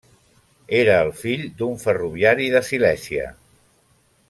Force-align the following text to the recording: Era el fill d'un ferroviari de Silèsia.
Era 0.77 0.95
el 1.07 1.11
fill 1.19 1.43
d'un 1.59 1.77
ferroviari 1.85 2.49
de 2.55 2.63
Silèsia. 2.71 3.31